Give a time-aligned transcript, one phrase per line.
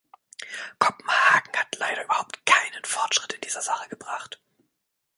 [0.79, 4.41] Kopenhagen hat leider überhaupt keinen Fortschritt in dieser Sache gebracht.